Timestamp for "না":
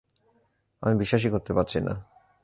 1.81-1.93